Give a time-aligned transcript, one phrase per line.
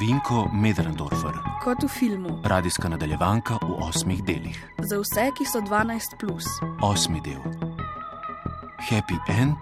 [0.00, 2.40] Vinko Medrendorfer, kot v filmu.
[2.44, 4.58] radijska nadaljevanka v osmih delih.
[4.80, 6.18] Za vse, ki so 12.
[6.18, 6.44] Plus.
[6.82, 7.40] Osmi del.
[8.80, 9.56] Happy end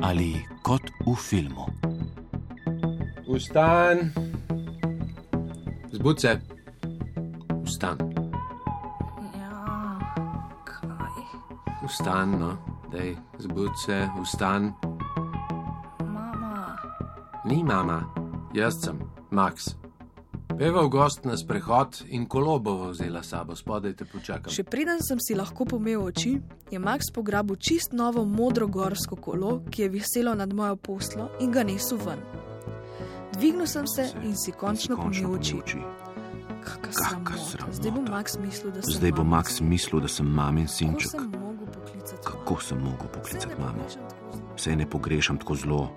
[0.00, 1.66] ali kot v filmu.
[3.28, 4.12] Vstan,
[5.92, 6.40] zbud se,
[7.64, 7.96] vstan,
[9.32, 9.98] Ja,
[10.64, 11.16] kaj?
[11.82, 12.50] vstan, no,
[12.92, 14.72] dej, zbud se, vstan.
[16.00, 16.76] Mama,
[17.44, 18.04] Ni mama,
[18.52, 18.98] jaz sem,
[19.32, 19.74] Max.
[20.58, 24.52] Peva v gost na sprehod in kolo bo vzela sabo, spodaj te počakam.
[24.52, 26.36] še preden sem si lahko pomel oči,
[26.70, 31.50] je Max pograbil čist novo modro gorsko kolo, ki je viselo nad mojo poslo in
[31.50, 32.20] ga nesel ven.
[33.32, 35.56] Dvignil sem se in si končno pomil oči.
[36.62, 37.38] Kakšna Kaka sramota.
[37.40, 37.72] sramota.
[37.72, 38.92] Zdaj bo Max mislil, da sem.
[38.92, 39.24] Zdaj bo.
[39.24, 41.10] Max mislil, da sem mamin Kako sinček.
[41.10, 42.22] sem mogel poklicati?
[42.22, 43.82] Kako sem mogel poklicati mamo?
[44.54, 45.88] Vse ne pogrešam tako zelo.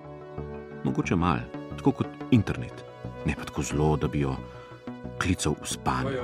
[0.84, 1.38] Mogoče mal,
[1.76, 2.72] tako kot internet.
[3.26, 4.36] Ne pa tako zelo, da bi jo
[5.18, 6.16] klical v spanje.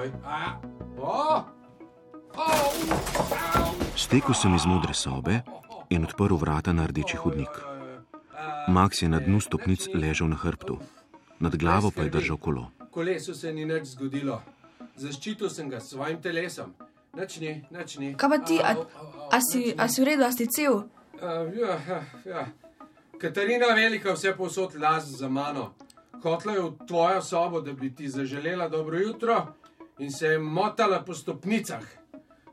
[3.97, 5.43] Stekel sem iz modre sobe
[5.91, 7.53] in odprl vrata na rdeči hodnik.
[8.69, 10.79] Max je na dnu stopnic ležal na hrbtu,
[11.41, 12.71] nad glavo pa je držal kolo.
[12.91, 14.43] kolesu se ni nič zgodilo.
[14.97, 16.75] Zaščitil sem ga s svojim telesom.
[17.17, 18.13] Nič ni, nič ni.
[18.17, 18.77] Kaj pa ti, a,
[19.33, 20.85] a, si, a si v redu, a si cel?
[21.17, 21.81] Uh, ja,
[22.25, 22.47] ja.
[23.21, 25.73] Katarina Velika vse posod laz za mano.
[26.23, 29.47] Hotla je v tvojo sobo, da bi ti zaželela dobro jutro
[29.99, 31.85] in se je motala po stopnicah.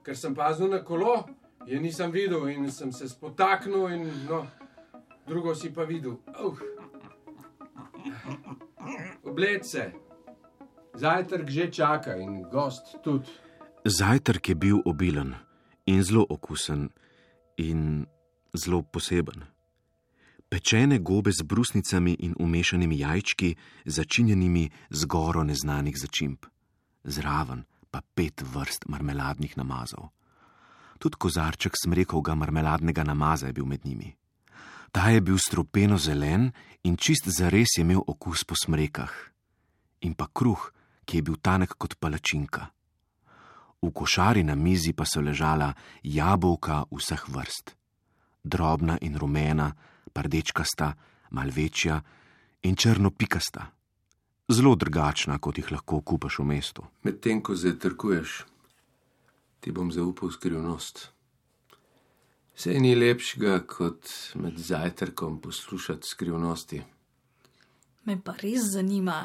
[0.03, 1.27] Ker sem pazil na kolo,
[1.65, 4.45] je nisem videl in sem se spotaknil in no,
[5.27, 6.17] drugo si pa videl.
[6.41, 6.57] Uh.
[9.23, 9.91] Obled se.
[10.95, 13.29] Zajtrk že čaka in gost tudi.
[13.85, 15.35] Zajtrk je bil obilen
[15.85, 16.89] in zelo okusen
[17.57, 18.05] in
[18.53, 19.45] zelo poseben.
[20.49, 23.55] Pečene gobe z brusnicami in umešanimi jajčki,
[23.85, 26.45] začinjenimi z goro neznanih začimb,
[27.03, 30.09] zraven pa pet vrst marmeladnih namazov.
[30.97, 34.09] Tudi kozarček smrekovega marmeladnega namaza je bil med njimi.
[34.91, 36.51] Ta je bil stropeno zelen
[36.83, 39.13] in čist zares je imel okus po smrekah.
[40.01, 40.71] In pa kruh,
[41.05, 42.65] ki je bil tanek kot palačinka.
[43.81, 45.73] V košari na mizi pa so ležala
[46.03, 47.75] jabolka vseh vrst.
[48.43, 49.69] Drobna in rumena,
[50.13, 50.93] pa rdečkasta,
[51.31, 52.01] mal večja
[52.63, 53.65] in črno-pikasta.
[54.49, 56.85] Zelo drugačna, kot jih lahko kupaš v mestu.
[57.03, 58.43] Medtem ko zajtrkuješ,
[59.59, 61.11] ti bom zaupal skrivnost.
[62.59, 66.81] Sej ni lepšega, kot med zajtrkom poslušati skrivnosti.
[68.03, 69.21] Me pa res zanima.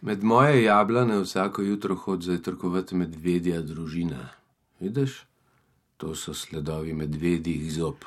[0.00, 4.28] Med moje jablane vsako jutro hod zajtrkovati medvedja družina.
[4.80, 5.22] Vidiš,
[5.96, 8.04] to so sledovi medvedjih zob.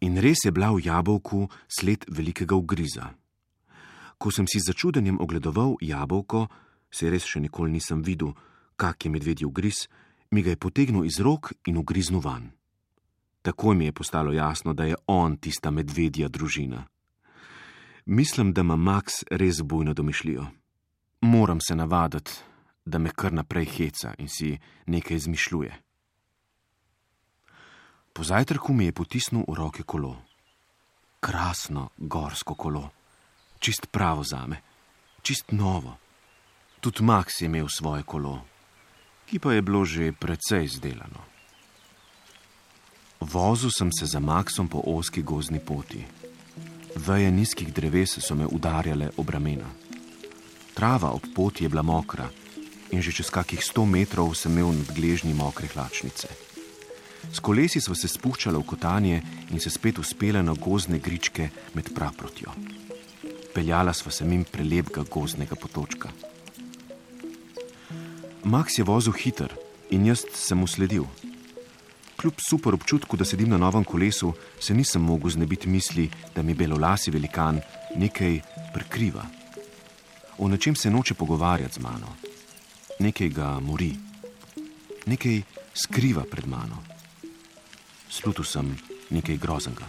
[0.00, 3.14] In res je bila v jabolku sled velikega ugriza.
[4.18, 6.46] Ko sem si začudenjem ogledoval jabolko,
[6.90, 8.34] se res še nikoli nisem videl,
[8.76, 9.86] kak je medvedji ugriz,
[10.30, 12.50] mi ga je potegnil iz rok in ugriznil van.
[13.42, 16.86] Takoj mi je postalo jasno, da je on tista medvedja družina.
[18.06, 20.46] Mislim, da ima Max res bujno domišljijo.
[21.20, 22.32] Moram se navaditi,
[22.84, 25.87] da me kar naprej heca in si nekaj izmišljuje.
[28.18, 30.18] Po zajtrku mi je potisnil v roke kolo.
[31.22, 32.90] Krasno gorsko kolo,
[33.62, 34.58] čist pravo zame,
[35.22, 35.94] čist novo.
[36.82, 38.42] Tudi Max je imel svoje kolo,
[39.22, 41.22] ki pa je bilo že precej izdelano.
[43.22, 46.02] Vozil sem se za Maxom po oski gozni poti.
[46.98, 49.70] Veje nizkih dreves so me udarjale ob ramena.
[50.74, 52.26] Trava ob poti je bila mokra
[52.90, 56.47] in že čez kakih sto metrov sem imel nad gležnji mokre hlačnice.
[57.32, 61.92] S kolesi smo se spuščali v kotanje in se spet uspele na gozne gričke med
[61.94, 62.52] praprotjo.
[63.54, 66.10] Peljala sva se mim prelepega gozdnega potočka.
[68.44, 69.52] Max je vozil hiter
[69.90, 71.04] in jaz sem mu sledil.
[72.18, 76.54] Kljub super občutku, da sedim na novem kolesu, se nisem mogel znebiti misli, da mi
[76.54, 77.60] belolasi velikan
[77.96, 78.40] nekaj
[78.74, 79.22] prikriva.
[80.38, 82.16] O nečem se noče pogovarjati z mano,
[82.98, 83.92] nekaj ga mori,
[85.06, 85.42] nekaj
[85.74, 86.97] skriva pred mano.
[88.10, 88.76] Slutil sem
[89.10, 89.84] nekaj groznega.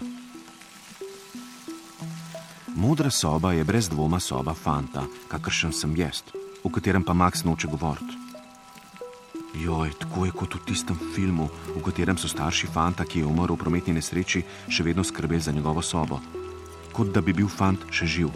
[2.75, 6.23] Modra soba je brez dvoma soba fanta, kakršen sem jaz,
[6.63, 8.15] o katerem pa Max noče govoriti.
[9.55, 13.57] Joj, tako je kot v tistem filmu, v katerem so starši fanta, ki je umrl
[13.57, 16.21] v prometni nesreči, še vedno skrbeli za njegovo sobo,
[16.93, 18.29] kot da bi bil fant še živ.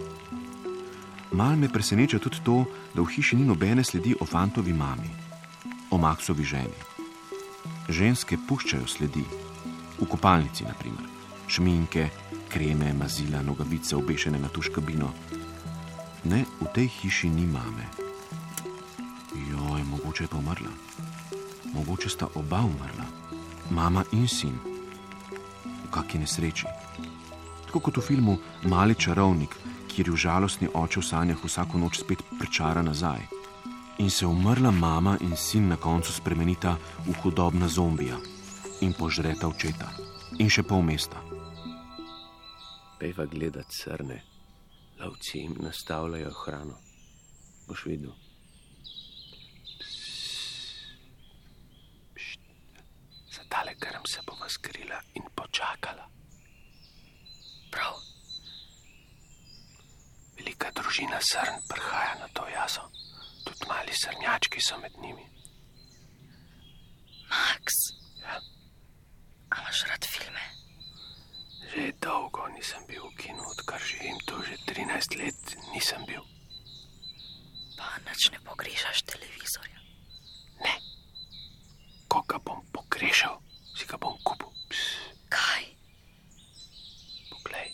[1.32, 5.10] Mal me preseneča tudi to, da v hiši ni nobene sledi o fantovi mami,
[5.94, 6.80] o Maxovi ženi.
[7.90, 9.24] Ženske puščajo sledi,
[10.04, 11.08] v kopalnici, naprimer,
[11.48, 12.10] šminke,
[12.50, 15.10] kreme, mazila, nogavice, obešene na tuš kabino.
[16.24, 18.04] Ne, v tej hiši ni mame.
[20.14, 20.70] Mogoče je pa umrla.
[21.74, 23.06] Mogoče sta oba umrla,
[23.70, 24.58] mama in sin.
[25.86, 26.66] V kakšni nesreči.
[27.66, 29.56] Tako kot v filmu Mali čarovnik,
[29.88, 33.22] kjer je v žalostni oče v sanjah vsako noč spet prečara nazaj.
[33.98, 38.18] In se umrla mama in sin na koncu spremenita v hudobna zombija
[38.84, 39.88] in požreta očeta
[40.44, 41.22] in še pol mesta.
[43.00, 44.20] Pejva gledat srne,
[45.00, 46.76] lovci jim nastavljajo hrano.
[47.68, 48.12] Boš videl.
[53.32, 56.10] Za tale grm se bova skrila in počakala.
[57.72, 57.96] Prav,
[60.38, 62.84] Velika družina srn prihaja na to jaso.
[63.48, 65.26] Tudi mali srnjački so med njimi.
[67.30, 68.03] Max,
[69.74, 70.46] imaš rad filme?
[71.74, 75.42] Že dolgo nisem bil v kinu, odkar živim tu, že 13 let
[75.74, 76.22] nisem bil.
[77.74, 79.80] Pa nič ne pogrešaš televizorja.
[80.62, 80.78] Ne.
[82.06, 83.42] Ko ga bom pogrešal,
[83.74, 84.54] si ga bom kupil.
[84.70, 85.66] Pss, Kaj?
[87.34, 87.74] poglej,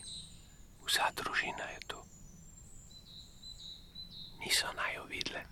[0.87, 1.99] vsa družina je tu.
[4.39, 5.48] Niso naj jo videle.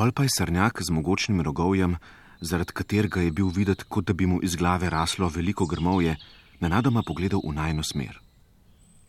[0.00, 1.98] Pol pa je srnjak z mogočnim rogovjem,
[2.40, 6.14] zaradi katerega je bil videti, kot da bi mu iz glave raslo veliko grmovje,
[6.60, 8.16] nenadoma pogledal v najno smer.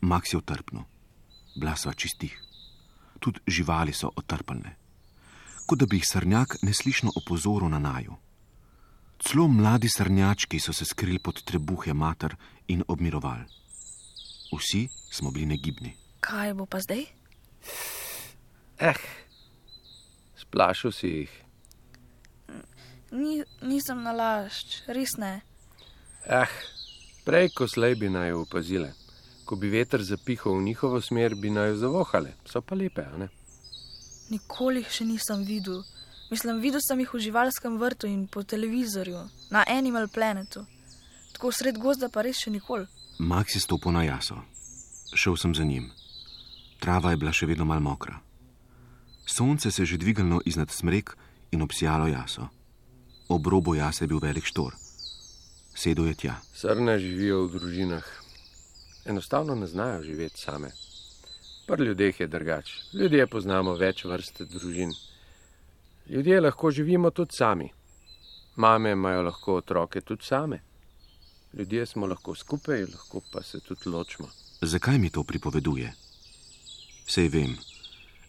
[0.04, 0.82] Max je utrpnil,
[1.56, 2.36] bila sva čistih.
[3.24, 4.74] Tudi živali so otrpljene,
[5.64, 8.20] kot da bi jih srnjak neslišno opozoril na naju.
[9.16, 12.36] Celo mladi srnjački so se skrili pod trebuhe mater
[12.68, 13.48] in obmirovali.
[14.52, 15.96] Vsi smo bili negibni.
[16.20, 17.06] Kaj bo pa zdaj?
[18.78, 19.00] Eh,
[20.52, 21.32] splašil si jih.
[23.12, 25.40] Ni, nisem nalašč, res ne.
[26.28, 26.52] Ah,
[27.24, 28.92] prej ko slej bi naj opazile.
[29.48, 32.36] Ko bi veter zapihal v njihovo smer, bi naj zavohale.
[32.44, 33.28] So pa lepe, a ne?
[34.32, 35.82] Nikoli jih še nisem videl.
[36.32, 40.64] Mislim, videl sem jih v živalskem vrtu in po televizorju, na Animal Planetu.
[41.32, 42.88] Tako sred gozda pa res še nikoli.
[43.20, 44.40] Max je stopil na jaso.
[45.12, 45.90] Šel sem za njim.
[46.80, 48.20] Trava je bila še vedno mal mokra.
[49.32, 51.16] Sonce se je že dvignilo iznad smrek
[51.50, 52.48] in obsijalo jaso.
[53.28, 54.74] Ob robu jase je bil velik štor.
[55.74, 56.34] Sedel je tja.
[56.52, 58.04] Srne živijo v družinah.
[59.04, 60.70] Enostavno ne znajo živeti same.
[61.66, 62.74] Pri ljudeh je drugače.
[62.92, 64.92] Ljudje poznamo več vrst družin.
[66.08, 67.70] Ljudje lahko živimo tudi sami.
[68.56, 70.60] Mame imajo lahko otroke tudi same.
[71.52, 74.28] Ljudje smo lahko skupaj, lahko pa se tudi ločimo.
[74.60, 75.92] Zakaj mi to pripoveduje?
[77.06, 77.56] Sej vem,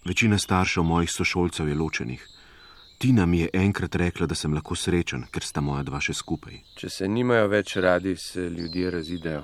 [0.06, 2.28] večina staršev mojih sošolcev je ločenih.
[2.98, 6.60] Tina mi je enkrat rekla, da sem lahko srečen, ker sta moja dva še skupaj.
[6.80, 9.44] Če se nimajo več radi, se ljudje razidejo.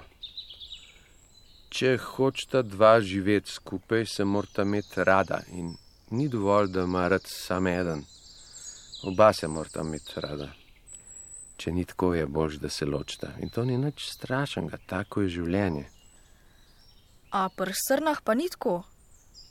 [1.70, 5.74] Če hočeta dva živeti skupaj, se morata imeti rada in
[6.12, 8.06] ni dovolj, da ima rad sam eden.
[9.04, 10.50] Oba se morata imeti rada.
[11.60, 13.34] Če ni tako, je bož, da se ločita.
[13.44, 15.84] In to ni nič strašnega, tako je življenje.
[17.36, 18.82] A pri srnah pa ni tako.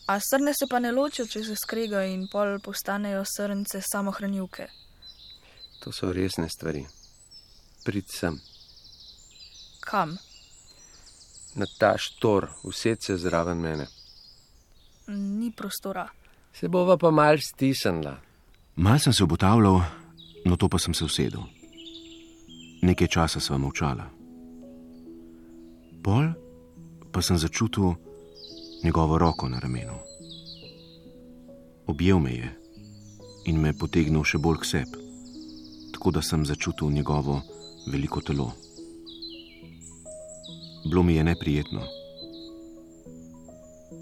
[0.09, 4.69] A srne se pa ne ločijo, če se skregajo in pol postanejo srnce samohranilke.
[5.85, 6.87] To so resne stvari.
[7.85, 8.41] Prid sem,
[9.81, 10.17] Kam?
[11.57, 13.87] na ta štor, vse zraven mene.
[15.09, 16.09] Ni prostora.
[16.53, 18.17] Se bova pa mal stisnila.
[18.77, 19.81] Mal sem se obotavljal,
[20.45, 21.43] no to pa sem se usedel.
[22.83, 24.07] Nekaj časa sva molčala.
[26.03, 26.33] Pol
[27.13, 27.97] pa sem začutil
[28.85, 29.95] njegovo roko na ramenu.
[31.87, 32.49] Objel me je
[33.45, 35.05] in me potegnil še bolj k sebi,
[35.95, 37.41] tako da sem začutil njegovo
[37.87, 38.53] veliko telo.
[40.85, 41.83] Bilo mi je neprijetno.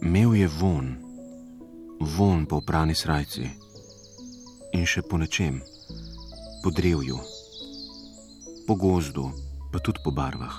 [0.02, 0.96] Imel je von,
[2.00, 3.46] von po prani srajci
[4.72, 5.62] in še po nečem,
[6.62, 7.18] po drevju,
[8.66, 9.30] po gozdu,
[9.72, 10.58] pa tudi po barvah.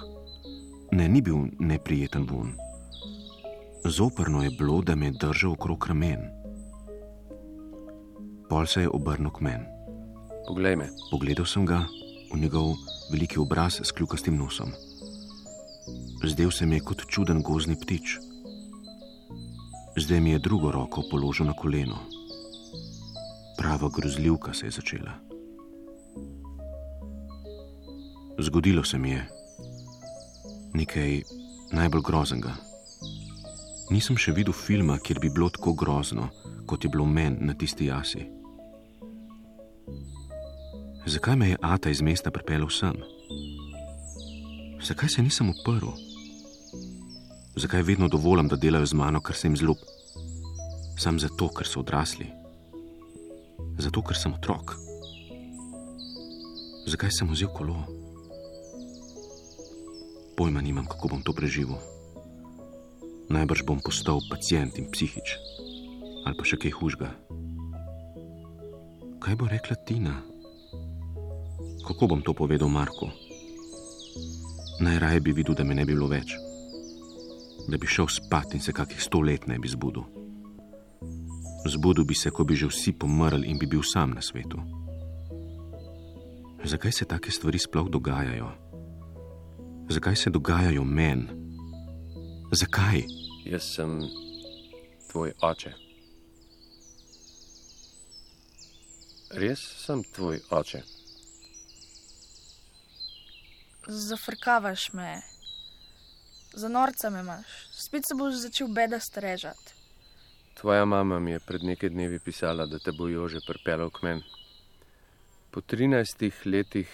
[0.92, 2.56] Ne, ni bil neprijeten von.
[3.86, 6.20] Zoprno je bilo, da me je držal okrog ramen.
[8.50, 9.66] Pol se je obrnil k meni.
[10.48, 10.88] Poglej me.
[11.12, 11.84] Pogledal sem ga
[12.34, 12.76] v njegov
[13.12, 14.72] veliki obraz s kljukastim nosom.
[16.24, 18.18] Zdel se mi je kot čuden gozni ptič.
[19.98, 21.98] Zdaj mi je drugo roko položil na koleno.
[23.58, 25.14] Prava grozljivka se je začela.
[28.40, 29.28] Zgodilo se mi je
[30.74, 31.22] nekaj
[31.72, 32.67] najbolj groznega.
[33.88, 36.28] Nisem še videl filma, kjer bi bilo tako grozno,
[36.68, 38.26] kot je bilo meni na tisti jasi.
[41.08, 43.00] Zakaj me je Ata iz mesta pripeljal sem?
[44.84, 45.94] Zakaj se nisem uprl?
[47.56, 49.80] Zakaj vedno dovolim, da delajo z mano, ker sem zlub?
[51.00, 52.28] Sam zato, ker so odrasli.
[53.80, 54.76] Zato, ker sem otrok.
[56.92, 57.86] Zakaj sem vzel kolo?
[60.36, 61.80] Pojma nimam, kako bom to preživel.
[63.28, 65.36] Najbrž bom postal pacijent in psihič,
[66.24, 67.10] ali pa še kaj hujšega.
[69.20, 70.16] Kaj bo rekla Tina?
[71.84, 73.12] Kako bom to povedal Marku?
[74.80, 76.40] Najraje bi videl, da me ne bi bilo več,
[77.68, 80.08] da bi šel spat in se kakih sto let ne bi zbudil.
[81.68, 84.64] Zbudil bi se, ko bi že vsi pomrli in bi bil sam na svetu.
[86.64, 88.48] Zakaj se take stvari sploh dogajajo?
[89.92, 91.47] Zakaj se dogajajo meni?
[92.52, 93.04] Zakaj?
[93.46, 94.00] Jaz sem
[95.12, 95.74] tvoj oče.
[99.36, 100.80] Res sem tvoj oče.
[103.88, 105.22] Zafrkavaš me,
[106.54, 109.76] za norca me imaš, spet se boš začel beda strežati.
[110.56, 114.24] Tvoja mama mi je pred nekaj dnevi pisala, da te bo Jože pripeljal k meni.
[115.52, 116.88] Po 13 letih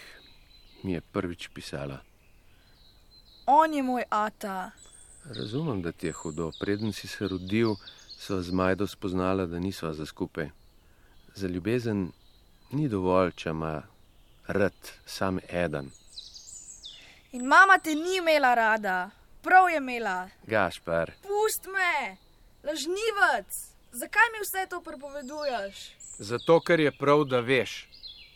[0.84, 2.02] mi je prvič pisala.
[3.46, 4.72] On je moj ata.
[5.30, 6.52] Razumem, da ti je hudo.
[6.60, 7.76] Preden si se rodil,
[8.20, 10.50] so z Majdo spoznala, da nisva za skupaj.
[11.36, 12.12] Za ljubezen
[12.72, 13.84] ni dovolj, če ima
[14.48, 14.74] rad
[15.06, 15.92] sam eden.
[17.32, 19.10] In mama te ni imela rada,
[19.42, 20.30] prav je imela.
[20.48, 22.18] Gašpar, Pust me,
[22.64, 23.50] lažnivec,
[23.92, 25.92] zakaj mi vse to prepoveduješ?
[26.20, 27.88] zato ker je prav, da veš.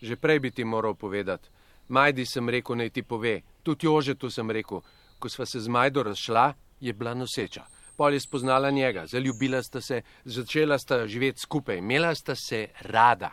[0.01, 1.49] Že prej bi ti moral povedati.
[1.87, 3.41] Majdi sem rekel, naj ti pove.
[3.63, 4.81] Tudi Jožetu sem rekel,
[5.19, 7.65] ko sva se z Majdo razšla, je bila noseča.
[7.97, 13.31] Pol je spoznala njega, zaljubila sta se, začela sta živeti skupaj, imela sta se rada.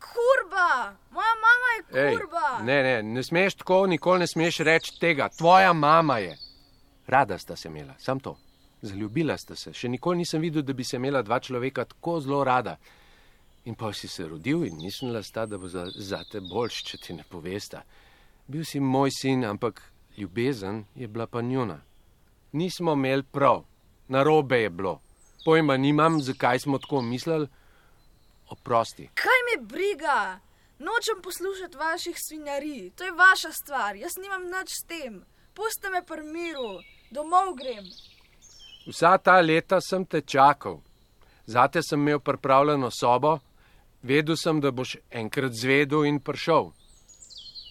[0.00, 2.58] Kurba, moja mama je Ej, kurba.
[2.62, 5.28] ne, ne, ne smeš tako, nikoli ne smeš reči tega.
[5.38, 6.36] Tvoja mama je.
[7.06, 8.36] Rada sta se imela, sam to.
[8.82, 9.72] Zaljubila sta se.
[9.72, 12.76] Še nikoli nisem videl, da bi se imela dva človeka tako zelo rada.
[13.64, 16.98] In pa si se rodil in mislila sta, da bo za, za te boljš, če
[16.98, 17.84] ti ne povesta.
[18.48, 19.82] Bil si moj sin, ampak
[20.16, 21.78] ljubezen je bila pa njuna.
[22.52, 23.64] Nismo imeli prav,
[24.08, 25.00] narobe je bilo.
[25.44, 27.48] Pojma nimam, zakaj smo tako mislili.
[28.48, 29.08] Oprosti.
[29.14, 30.40] Kaj me briga?
[30.78, 35.24] Nočem poslušati vaših svinjarij, to je vaša stvar, jaz nimam nič s tem.
[35.54, 36.80] Puste me pri miru,
[37.10, 37.84] domov grem.
[38.86, 40.80] Vsa ta leta sem te čakal.
[41.46, 43.38] Zate sem imel pripravljeno sobo,
[44.02, 46.72] vedel sem, da boš enkrat zvedel in prišel.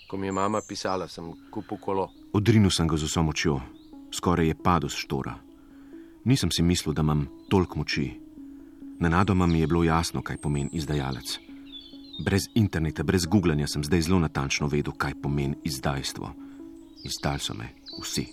[0.08, 2.10] Ko mi je mama pisala, sem kupil kolo.
[2.34, 3.60] Odrinil sem ga z vso močjo,
[4.12, 5.36] skoraj je padel z štora.
[6.24, 8.12] Nisem si mislil, da imam toliko moči.
[9.00, 11.40] Nenadoma mi je bilo jasno, kaj pomeni izdajalec.
[12.26, 16.34] Brez interneta, brez googlanja sem zdaj zelo natančno vedel, kaj pomeni izdajstvo.
[17.04, 17.70] Izdali so me
[18.02, 18.28] vsi.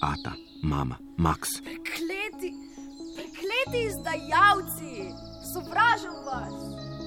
[0.00, 0.32] Ata,
[0.62, 1.60] mama, Max.
[1.60, 2.54] Prekleti,
[3.16, 5.10] prekleti izdajalci,
[5.52, 6.54] sovražim vas.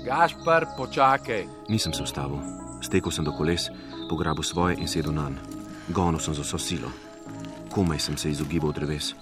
[0.05, 1.45] Gašpar, počakaj.
[1.69, 2.37] Nisem se ustavil,
[2.81, 3.69] stekel sem do koles,
[4.09, 5.39] pograbil svoje in sedel na nj.
[5.89, 6.91] Gonil sem z vso silo.
[7.71, 9.13] Komaj sem se izogibal dreves.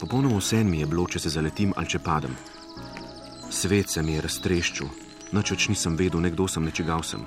[0.00, 2.34] Popolnoma vse mi je bilo, če se zaletim ali če padem.
[3.50, 4.90] Svet se mi je raztreščil,
[5.32, 7.24] nič več nisem vedel, nekdo sem nečigal sem.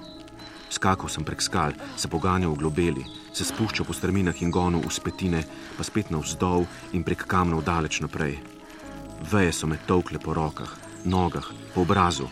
[0.69, 4.93] Skakal sem prek skal, se poganjal v globeli, se spuščal po strminah in gonil v
[4.93, 5.41] spetine,
[5.75, 8.37] pa spet navzdol in prek kamnov daleč naprej.
[9.33, 12.29] Veje so me tolkle po rokah, nogah, po obrazu,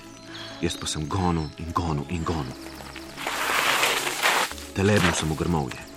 [0.62, 2.56] jaz pa sem gonil in gonil in gonil.
[4.78, 5.89] Telebno sem v grmovje,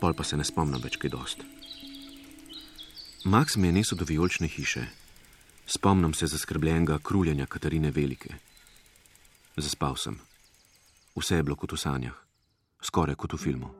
[0.00, 1.42] pol pa se ne spomnim več kaj dost.
[3.24, 4.86] Max me je nesel do vijolične hiše.
[5.66, 8.34] Spomnim se zaskrbljenega kruljenja Katarine Velike.
[9.56, 10.18] Zaspal sem.
[11.16, 12.14] Vse je bilo kot v sanjah,
[12.82, 13.70] skoraj kot v filmu.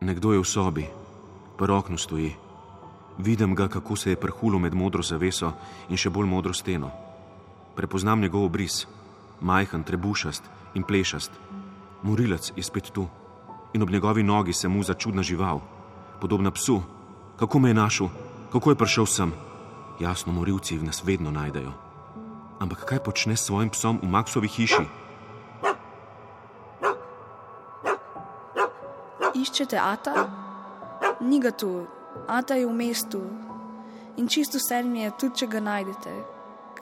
[0.00, 0.86] Nekdo je v sobi,
[1.58, 2.32] pri oknu stoji.
[3.18, 5.52] Vidim ga, kako se je prhulo med modro zaveso
[5.88, 6.92] in še bolj modro steno.
[7.76, 8.86] Prepoznam njegov obris,
[9.40, 10.44] majhen, trebušast
[10.74, 11.32] in plešast.
[12.02, 13.08] Morilec je spet tu
[13.72, 15.60] in ob njegovi nogi se mu začudna žival,
[16.20, 16.82] podobna psu.
[17.36, 18.08] Kako me je našel,
[18.52, 19.32] kako je prišel sem?
[20.00, 21.72] Jasno, morilci nas vedno najdejo.
[22.60, 24.84] Ampak kaj počne s svojim psom v Maksovi hiši?
[29.34, 30.28] Iščete Ata?
[31.20, 31.86] Ni ga tu,
[32.28, 33.20] Ata je v mestu.
[34.16, 36.12] In čisto vse mi je, tudi če ga najdete,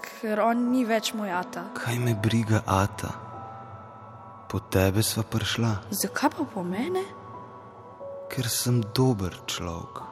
[0.02, 1.68] ker on ni več moj Ata.
[1.78, 3.27] Kaj me briga, Ata?
[4.50, 7.04] Po tebe sva prišla, Zakaj pa po mene?
[8.28, 10.04] ker sem dober človek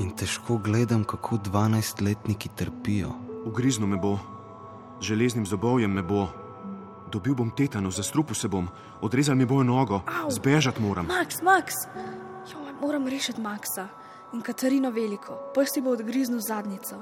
[0.00, 3.10] in težko gledam, kako dvanajstletniki trpijo.
[3.48, 4.18] Ugriznil me bo,
[5.00, 6.28] železnim zobovjem me bo,
[7.06, 8.66] Dobil bom tetano, zastrupil se bom,
[9.00, 10.30] odrezal mi bojo nogo, Au.
[10.30, 11.06] zbežati moram.
[11.06, 11.74] Max, Max,
[12.50, 13.88] Joj, moram rešiti Maxa
[14.34, 16.98] in Katarino Veliko, pes ti bo odgriznil zadnico.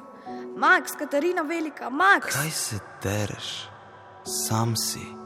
[0.57, 2.37] Max, Katarina Velika, Max!
[2.37, 3.65] Kaj se tereš?
[4.25, 5.24] Sam si.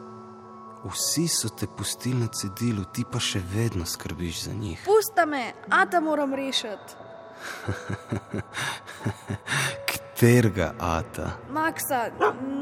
[0.84, 4.82] Vsi so te pustili na cedilu, ti pa še vedno skrbiš za njih.
[4.86, 6.94] Pusta me, ata moram rešiti.
[9.90, 11.30] Katerega ata?
[11.50, 12.10] Maxa,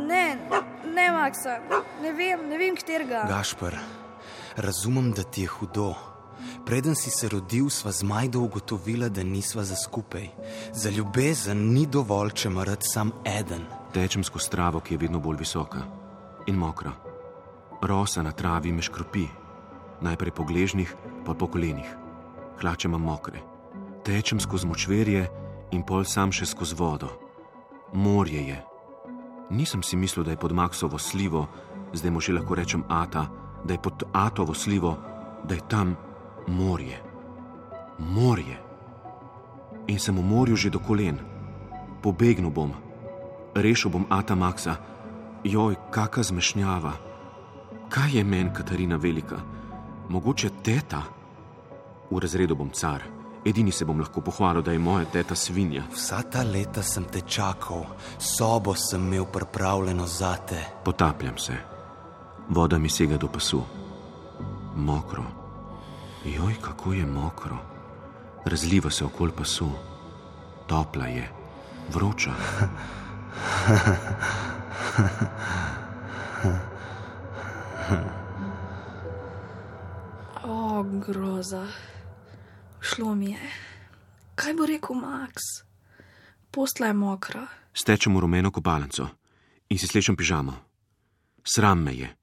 [0.08, 0.38] ne,
[0.94, 1.60] ne Maxa,
[2.02, 3.24] ne vem, ne vem, katerega.
[3.28, 3.76] Gašpr,
[4.56, 5.94] razumem, da ti je hudo.
[6.66, 10.28] Preden si se rodil, sva z Majdo ugotovila, da nisva za skupaj.
[10.72, 13.66] Za ljubezen ni dovolj, če ima rad sam eden.
[13.94, 15.84] Tečem skozi travo, ki je vedno bolj visoka
[16.46, 17.05] in mokra.
[17.82, 19.26] Rosa na travi me škropi,
[20.00, 21.88] najprej po gležnjih, pa po kolenih.
[22.60, 23.40] Hlače imam mokre.
[24.04, 25.28] Tečem skozi močverje
[25.72, 27.10] in pol sam še skozi vodo.
[27.92, 28.58] Morje je.
[29.50, 31.46] Nisem si mislil, da je pod Maksovo slivo,
[31.92, 33.26] zdaj mu že lahko rečem Ata,
[33.64, 34.96] da je pod Atovo slivo,
[35.44, 35.96] da je tam
[36.48, 37.02] morje.
[37.98, 38.58] Morje.
[39.86, 41.18] In sem v morju že do kolen.
[42.02, 42.74] Pobegnil bom,
[43.54, 44.76] rešil bom Ata Maksa.
[45.44, 47.05] Joj, kakšna zmešnjava.
[47.88, 49.36] Kaj je meni, Katarina Velika?
[50.08, 51.02] Mogoče teta?
[52.10, 53.02] V razredu bom car,
[53.44, 55.82] edini se bom lahko pohvalil, da je moja teta svinja.
[55.94, 57.84] Vsa ta leta sem te čakal,
[58.18, 60.64] sobo sem imel pripravljeno zate.
[60.84, 61.56] Potapljam se,
[62.48, 63.62] voda mi sega do pasu.
[64.76, 65.24] Mokro.
[66.24, 67.56] Joj, kako je mokro.
[68.44, 69.70] Razliva se okoli pasu.
[70.66, 71.30] Topla je,
[71.94, 72.30] vroča.
[80.44, 81.66] O, groza.
[82.80, 83.50] Šlo mi je.
[84.34, 85.32] Kaj bo rekel Max?
[86.50, 87.46] Postla je mokra.
[87.72, 89.08] Stečem v rumeno kopalnico
[89.68, 90.52] in si slečem pižamo.
[91.44, 92.16] Sram me je.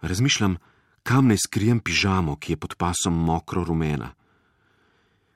[0.00, 0.56] Razmišljam,
[1.02, 4.14] kam naj skrijem pižamo, ki je pod pasom mokro rumena.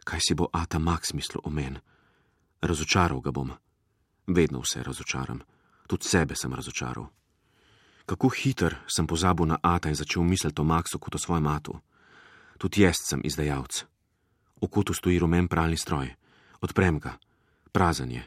[0.04, 1.78] Kaj si bo Ata Max mislil o meni?
[2.62, 3.50] Razočaral ga bom.
[4.26, 5.40] Vedno vse razočaram.
[5.86, 7.06] Tudi sebe sem razočaral.
[8.06, 11.78] Kako hiter sem pozabil na Ata in začel misliti o Maxu kot o svojem Atu.
[12.58, 13.84] Tudi jaz sem izdajalec.
[14.62, 16.14] V kotu stoji rumen pralni stroj.
[16.60, 17.18] Odprem ga,
[17.72, 18.22] prazen je.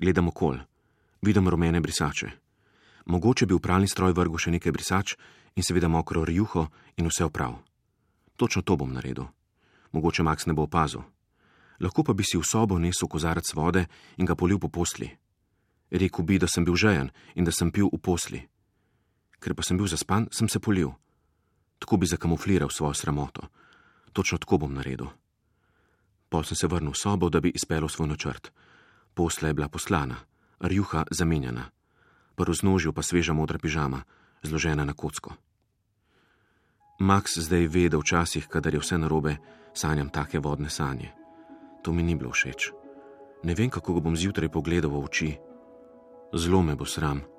[0.00, 0.56] Gledam okol,
[1.22, 2.30] vidim rumene brisače.
[3.06, 5.16] Mogoče bi v pralni stroj vrgel še nekaj brisač
[5.56, 7.60] in seveda mokro rjuho in vse oprav.
[8.36, 9.28] Točno to bom naredil.
[9.92, 11.04] Mogoče Max ne bo opazil.
[11.80, 15.10] Lahko pa bi si v sobo nesel kozarec vode in ga polil po posli.
[15.90, 18.40] Rekl bi, da sem bil žejen in da sem pil v posli.
[19.44, 20.94] Ker pa sem bil zaspan, sem se polil.
[21.78, 23.44] Tako bi zakamufliral svojo sramoto.
[24.12, 25.12] Točno tako bom naredil.
[26.32, 28.48] Pol sem se vrnil v sobo, da bi izpeljal svoj načrt.
[29.14, 30.16] Posla je bila poslana,
[30.60, 31.68] rjuha zamenjana,
[32.34, 34.02] prvo znožil pa sveža modra pižama,
[34.42, 35.36] zložena na kocko.
[36.98, 39.36] Max zdaj ve, da včasih, kadar je vse narobe,
[39.74, 41.12] sanjam take vodne sanje.
[41.82, 42.72] To mi ni bilo všeč.
[43.44, 45.30] Ne vem, kako ga bom zjutraj pogledal v oči.
[46.32, 47.33] Zelo me bo sram.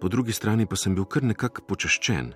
[0.00, 2.34] Po drugi strani pa sem bil kar nekako počaščen.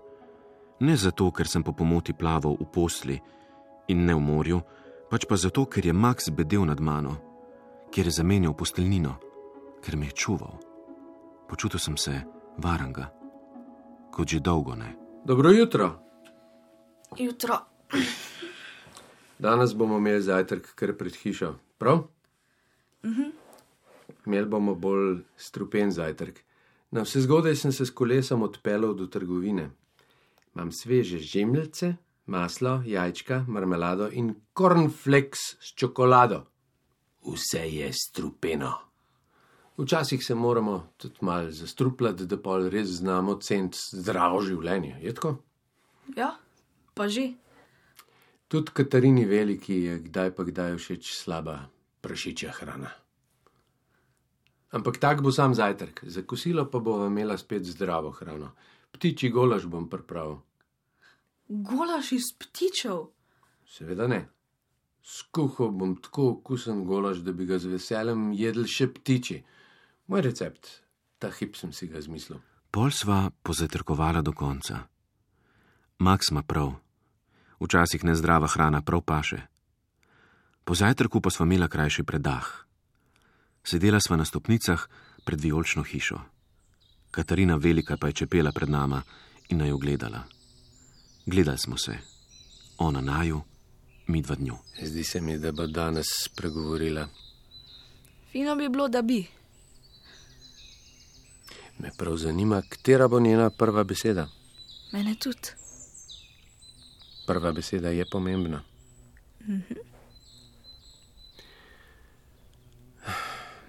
[0.83, 3.19] Ne zato, ker sem po pomoti plaval v posli
[3.89, 4.59] in ne v morju,
[5.11, 7.15] pač pa zato, ker je Max bedel nad mano,
[7.95, 9.15] ker je zamenjal posteljnino,
[9.83, 10.59] ker me je čuval.
[11.49, 12.23] Počutil sem se
[12.59, 13.13] varanga,
[14.11, 14.97] kot že dolgo ne.
[15.25, 16.03] Dobro jutro.
[17.19, 17.61] Jutro.
[19.39, 22.09] Danes bomo imeli zajtrk kar pred hišo, prav?
[23.05, 23.31] Mhm.
[24.27, 26.43] Imeli bomo bolj strupen zajtrk.
[26.93, 29.71] Na vse zgodaj sem se s kolesom odpeljal do trgovine.
[30.55, 31.95] Imam sveže žemljice,
[32.27, 36.43] maslo, jajčka, marmelado in cornflakes s čokolado.
[37.25, 38.75] Vse je strupeno.
[39.79, 44.99] Včasih se moramo tudi malo zastrupljati, da pol res znamo cent zdravo življenje.
[45.01, 45.37] Je tako?
[46.17, 46.35] Ja,
[46.95, 47.31] pa že.
[48.53, 51.63] Tudi Katarini veliki je kdaj pa kdaj všeč slaba
[52.05, 52.93] prašičja hrana.
[54.73, 58.55] Ampak tak bo sam zajtrk, za kosilo pa bova imela spet zdravo hrano.
[58.93, 60.41] Ptiči golaž bom pripravil.
[61.49, 63.11] Golaš iz ptičev.
[63.69, 64.29] Seveda ne.
[65.05, 69.43] Skuhal bom tako okusen golaž, da bi ga z veseljem jedli še ptiči.
[70.09, 70.69] Moj recept,
[71.19, 72.41] ta hip sem si ga zmislil.
[72.73, 74.87] Pol sva pozatrkovala do konca.
[76.01, 76.73] Max ima prav.
[77.61, 79.45] Včasih nezdrava hrana prav paše.
[80.65, 82.72] Po zajtrku pa sva imela krajši predah.
[83.65, 84.81] Sedela sva na stopnicah
[85.25, 86.21] pred vijolično hišo.
[87.11, 89.03] Katarina Velika pa je čepela pred nama
[89.49, 90.23] in naj jo gledala.
[91.27, 91.99] Gledali smo se,
[92.79, 93.43] ona naju,
[94.07, 94.57] mi dva dnju.
[94.83, 97.09] Zdi se mi, da bo danes spregovorila.
[98.33, 99.27] Fino bi bilo, da bi.
[101.79, 104.29] Me prav zanima, katera bo njena prva beseda.
[104.93, 105.49] Mene tudi.
[107.27, 108.63] Prva beseda je pomembna.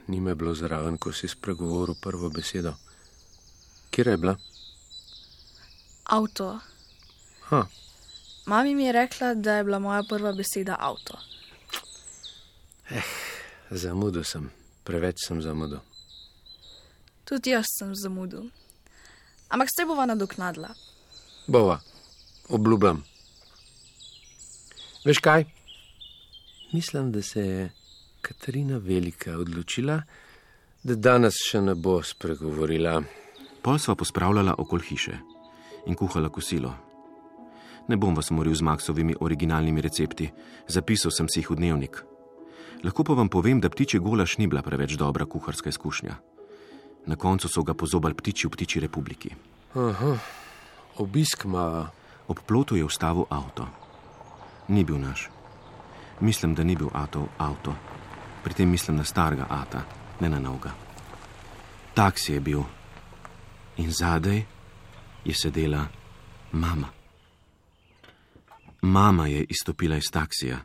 [0.08, 2.74] Ni me bilo zraven, ko si spregovoril prvo besedo.
[3.92, 4.36] Kje je bila?
[6.04, 6.60] Avto.
[7.50, 7.68] Ha,
[8.46, 11.18] Mami mi je rekla, da je bila moja prva beseda avto.
[13.72, 14.52] zamudil sem,
[14.84, 15.80] preveč sem zamudil.
[17.26, 18.50] Tudi jaz sem zamudil.
[19.50, 20.70] Ampak se bova nadoknadila.
[21.48, 21.80] Bova,
[22.50, 23.04] obljubljam.
[25.06, 25.46] Veš kaj?
[26.74, 27.72] Mislim, da se je
[28.24, 29.98] Katarina Velika odločila,
[30.84, 33.02] da danes še ne bo spregovorila.
[33.60, 35.16] Pol sva pospravljala okoli hiše
[35.92, 36.72] in kuhala kosilo.
[37.92, 40.30] Ne bom vas moril z Maksovimi originalnimi recepti,
[40.72, 42.00] zapisal sem si jih v dnevnik.
[42.88, 46.16] Lahko pa vam povem, da ptičje golaš ni bila preveč dobra kuharska izkušnja.
[47.12, 49.36] Na koncu so ga pozobali ptiči v ptiči republiki.
[49.76, 50.16] Aha,
[51.04, 51.92] obisk ima.
[52.32, 53.68] Ob plotu je ustavil avto.
[54.72, 55.28] Ni bil naš.
[56.24, 57.76] Mislim, da ni bil Atov avto.
[58.44, 59.82] Pri tem mislim na starega Ata,
[60.20, 60.72] ne na novega.
[61.94, 62.64] Taksi je bil
[63.78, 64.44] in zadaj
[65.26, 65.88] je sedela
[66.52, 66.88] mama.
[68.82, 70.60] Mama je izstopila iz taksija.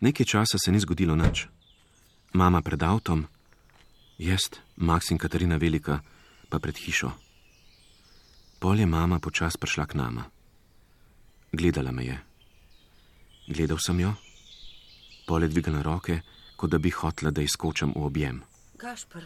[0.00, 1.46] Nekaj časa se ni zgodilo nič.
[2.32, 3.26] Mama pred avtom,
[4.18, 6.00] jaz, Max in Katarina Velika,
[6.48, 7.10] pa pred hišo.
[8.58, 10.24] Pol je mama počasi prišla k nama.
[11.52, 12.18] Gledala me je.
[13.48, 14.14] Gledal sem jo,
[15.26, 16.20] pol je dvigala roke,
[16.56, 18.42] kot da bi hotela, da izkočem v objem.
[18.78, 19.24] Gašpr,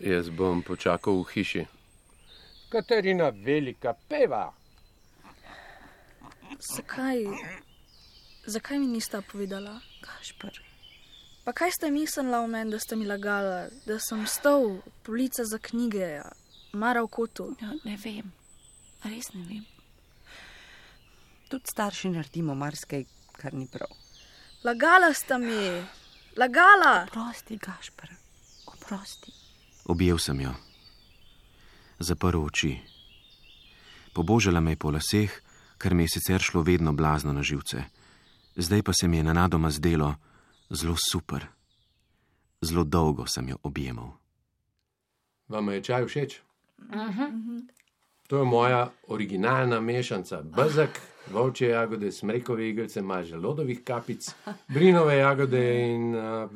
[0.00, 1.66] Jaz bom počakal v hiši.
[2.72, 4.52] Katarina velika peva.
[6.76, 7.24] Zakaj?
[8.46, 9.80] Zakaj mi nista povedala?
[10.00, 10.60] Gašpr,
[11.44, 15.58] Pa kaj ste mislila o meni, da ste mi lagala, da sem stol, polica za
[15.58, 16.20] knjige,
[16.72, 17.56] mara v kotu?
[17.60, 18.32] ja, ne vem,
[19.04, 19.64] res ne vem.
[21.48, 23.88] Tudi starši naredimo marsikaj, kar ni prav.
[24.64, 25.84] Lagala sta mi,
[26.36, 27.06] lagala!
[27.08, 28.08] Oprosti, Gašpr,
[28.66, 29.32] oprosti.
[29.84, 30.52] Objel sem jo.
[31.98, 32.76] Zaprl oči.
[34.12, 35.32] Pobožala me je po laseh,
[35.78, 37.84] kar mi je sicer šlo vedno blazno na živce.
[38.56, 40.14] Zdaj pa se mi je nenadoma zdelo
[40.70, 41.46] zelo super.
[42.60, 44.12] Zelo dolgo sem jo objemal.
[45.48, 46.40] Vam je čaj všeč?
[48.30, 50.42] To je moja originalna mešanca.
[50.42, 51.00] Bezak,
[51.34, 54.28] volčje jagode, smrekove igelce, maže lodovih kapic,
[54.68, 56.50] brinove jagode in uh,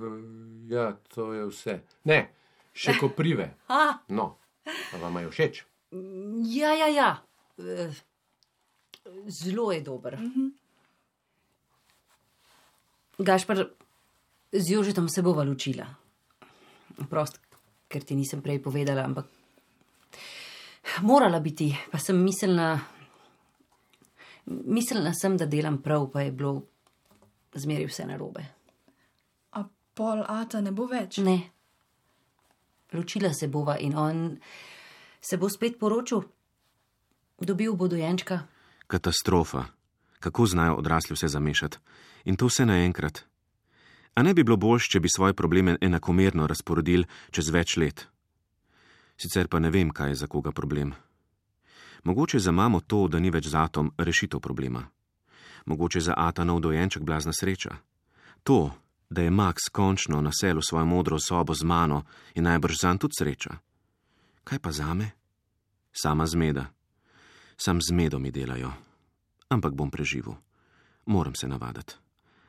[0.71, 1.75] ja, to je vse.
[2.07, 2.21] Ne,
[2.73, 3.49] še koprive.
[3.69, 5.65] A, No, pa vam je všeč?
[6.55, 7.11] ja, ja, ja.
[9.43, 10.17] Zelo je dober.
[13.19, 13.67] Gašpr,
[14.53, 15.87] z Jožetom se bova ločila.
[17.11, 17.39] Prost,
[17.89, 19.27] ker ti nisem prej povedala, ampak
[21.03, 22.79] morala biti, pa sem mislila,
[24.47, 26.62] mislila sem, da delam prav, pa je bilo
[27.55, 28.44] zmeraj vse narobe.
[29.53, 31.18] A pol Ata ne bo več?
[31.18, 31.38] Ne.
[32.92, 34.25] Ločila se bova in on
[35.20, 36.23] se bo spet poročil,
[37.40, 38.44] dobil bo dojenčka.
[38.87, 39.64] Katastrofa.
[40.20, 41.79] Kako znajo odrasli vse zamešati?
[42.25, 43.25] In to vse naenkrat.
[44.14, 48.07] A ne bi bilo boljš, če bi svoje probleme enakomerno razporedili čez več let?
[49.16, 50.94] Sicer pa ne vem, kaj je za koga problem.
[52.05, 54.85] Mogoče za mamo to, da ni več z atom, rešitev problema.
[55.66, 57.77] Mogoče za ata nov dojenček blazna sreča.
[58.42, 58.70] To,
[59.11, 62.03] da je Max končno naselil svojo modro sobo z mano,
[62.35, 63.57] je najbrž zanj tudi sreča.
[64.44, 65.11] Kaj pa zame?
[65.92, 66.66] Sama zmeda.
[67.57, 68.72] Sam zmedo mi delajo.
[69.48, 70.35] Ampak bom preživel.
[71.07, 71.94] Moram se navaditi.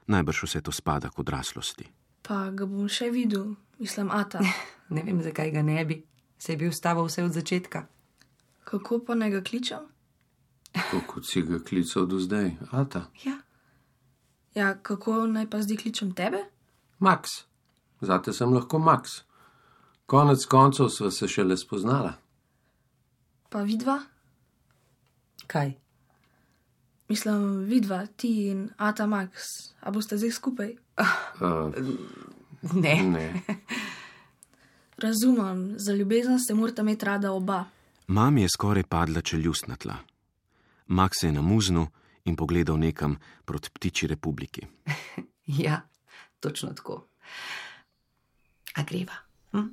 [0.07, 1.85] Najbrž vse to spada k odraslosti.
[2.21, 4.41] Pa ga bom še videl, mislim, Ata.
[4.89, 5.95] Ne vem, zakaj ga ne bi,
[6.37, 7.85] se je bil staval vse od začetka.
[8.63, 9.79] Kako pa naj ga kličem?
[10.71, 13.05] Tako kot si ga klical do zdaj, Ata.
[13.23, 13.37] Ja,
[14.55, 16.37] Ja, kako naj pa zdaj kličem tebe?
[16.99, 17.43] Max,
[18.01, 19.21] zate sem lahko Max.
[20.05, 22.13] Konec koncev sva se šele spoznala.
[23.49, 23.99] Pa vidva?
[25.47, 25.73] kaj?
[27.07, 29.29] Mislim, vidva, ti in Ata Max.
[29.81, 30.75] A boste zdaj skupaj?
[30.97, 31.73] Uh,
[32.73, 32.95] Ne.
[33.03, 33.25] ne.
[34.97, 37.65] Razumem, za ljubezen se morata imeti rada oba.
[38.07, 39.95] Mami je skoraj padla čeljust na tla.
[40.87, 41.85] Max se je namuznil
[42.25, 44.61] in pogledal nekam proti ptiči republiki.
[45.47, 45.81] Ja,
[46.39, 47.05] točno tako.
[48.73, 49.13] A greva?
[49.51, 49.67] Hm?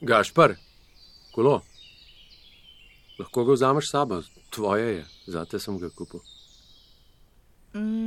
[0.00, 0.54] Gašpar,
[1.32, 1.62] kolo.
[3.18, 6.20] Lahko ga vzameš s sabo, tvoje je, zate sem ga kupil.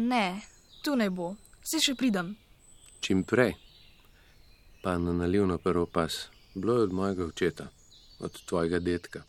[0.08, 0.42] Ne,
[0.84, 2.36] tu ne bo, si še pridem.
[3.00, 3.58] Čim prej.
[4.82, 7.68] Pa na naliv na prvo pas, bilo je od mojega očeta.
[8.22, 9.24] od tvojega detka.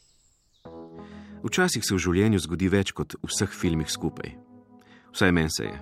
[1.42, 4.34] Včasih se v življenju zgodi več kot v vseh filmih skupaj.
[5.12, 5.78] Vsaj meni se je.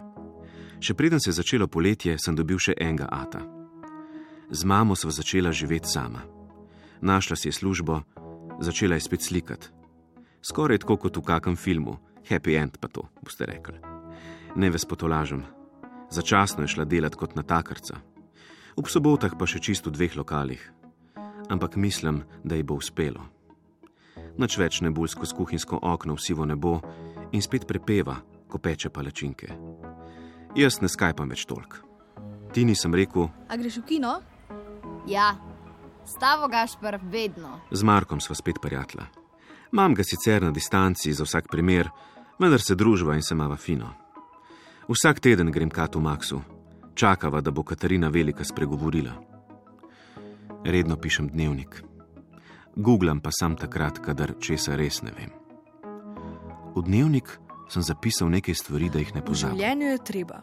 [0.80, 3.42] Še preden se je začelo poletje, sem dobil še enega ata.
[4.50, 6.24] Z mamo sva začela živeti sama.
[7.02, 8.00] Našla si je službo,
[8.60, 9.68] začela je spet slikati.
[10.40, 11.98] Skoraj tako kot v kakem filmu,
[12.30, 13.76] happy end pa to, boste rekli.
[14.56, 15.44] Ne ves potolažem.
[16.10, 18.00] Začasno je šla delati kot natakarca.
[18.76, 20.62] Ob sobotah pa še čisto v dveh lokalih.
[21.50, 23.26] Ampak mislim, da ji bo uspelo.
[24.38, 26.78] Noč več ne bulj skozi kuhinjsko okno v sivo nebo
[27.32, 29.50] in spet prepeva, ko peče palačinke.
[30.56, 31.82] Jaz ne skajpam več tolk.
[32.54, 34.20] Ti nisem rekel, A greš v kino?
[35.06, 35.34] Ja,
[36.06, 37.60] stavo Gašpr vedno.
[37.70, 39.06] z Markom sva spet prijatla.
[39.72, 41.90] Mam ga sicer na distanci za vsak primer,
[42.38, 43.94] vendar se družba in se mava fino.
[44.88, 46.42] Vsak teden grem kat v Maksu,
[47.00, 49.12] čakava, da bo Katarina Velika spregovorila.
[50.64, 51.82] Redno pišem dnevnik.
[52.76, 55.32] Googlam pa sam takrat, kadar česa res ne vem.
[56.76, 57.38] V dnevnik
[57.72, 59.56] sem zapisal nekaj stvari, da jih ne V pozabim.
[59.56, 60.42] življenju je treba.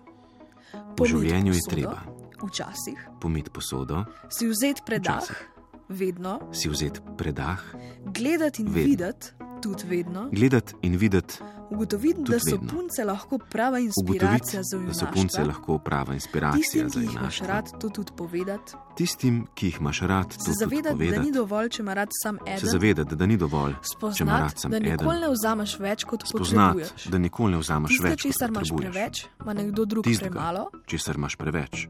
[0.97, 2.01] Pomiti življenju je treba
[2.41, 5.49] Včasih pomiti posodo, si vzeti predah, Včasih.
[5.89, 7.61] vedno, si vzeti predah,
[8.05, 11.33] gledati in videti, tudi vedno, gledati in videti,
[11.69, 12.69] ugotoviti, da so vedno.
[12.69, 17.11] punce lahko prava inspiracija za da so punce lahko prava inspiracija Tistim, za ki jih
[17.11, 17.47] imaš junaštvo.
[17.47, 18.73] rad, to tudi povedati.
[18.95, 22.37] Tistim, ki jih imaš rad, to Se zavedati, da ni dovolj, če ima rad sam
[22.37, 22.69] Se eden.
[22.69, 23.73] zavedati, da ni dovolj,
[24.15, 24.91] če ima rad sam da eden.
[24.91, 27.05] nikoli ne vzameš več, kot Spoznati, potrebuješ.
[27.05, 28.93] da nikoli ne vzameš Tisto, več, kot česar imaš potrebuješ.
[28.93, 30.69] preveč, ima nekdo drug Tistega, premalo.
[30.85, 31.87] česar imaš preveč,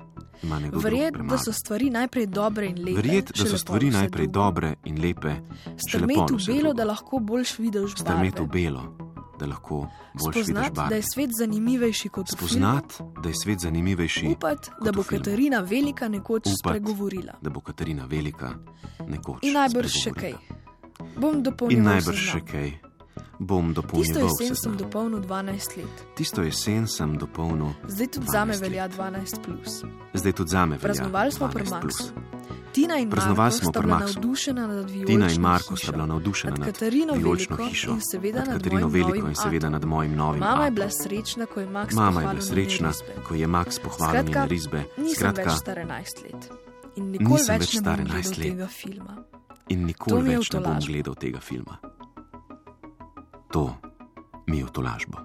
[0.73, 2.95] Verjeti, da so stvari najprej dobre in lepe.
[2.95, 4.39] Verjeti, da so stvari najprej drugo.
[4.41, 5.35] dobre in lepe,
[5.79, 6.73] Strmeti v belo, drugo.
[6.73, 8.61] da lahko boljš vidiš Strmeti v barve.
[8.61, 8.83] belo,
[9.39, 9.75] da lahko
[10.13, 10.95] boljš vidiš Spoznati, da barve.
[10.95, 12.81] je svet zanimivejši kot filmu.
[13.23, 15.03] Da je svet zanimivejši, Upati, kot da bo.
[15.03, 17.33] Katarina Velika nekoč Upat, spregovorila.
[17.41, 18.53] da bo Katarina Velika
[19.07, 19.43] nekoč.
[19.43, 20.33] In najbrž še kaj.
[21.15, 22.73] Bom dopolnil In najbrž še kaj.
[23.39, 26.05] Bom Tisto dopolnil jesen sem dopolnil 12 let.
[26.15, 29.41] Tisto jesen sem dopolnil, Zdaj tudi 12 zame velja 12.
[29.43, 29.83] Plus.
[30.13, 30.81] zdaj tudi zame velja.
[30.81, 31.99] Praznovali smo pri 12 plus.
[31.99, 32.37] Maksu.
[32.73, 34.21] Tina in Praznovali smo pri vijolično
[35.05, 39.27] Tina in Marko sta bila navdušena nad Katarino Veliko hišo, in seveda nad Katarino Veliko
[39.27, 42.41] in seveda nad mojim novim Mama je bila srečna, ko je Max Mama je bila
[42.41, 42.91] srečna,
[43.27, 44.83] ko je Max pohvalil njene risbe.
[45.15, 46.49] Skratka, več star 11 let.
[46.95, 49.17] In nikoli več več ne bom 11 gledal tega filma.
[49.69, 51.77] in nikoli več ne bom gledal tega filma.
[53.51, 53.71] To
[54.47, 55.17] mi je v tolažbo.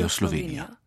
[0.00, 0.79] Radio Slovenija.